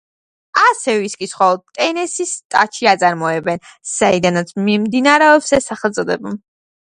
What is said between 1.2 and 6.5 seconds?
მხოლოდ ტენესის შტატში აწარმოებენ, საიდანაც მომდინარეობს ეს სახელწოდება.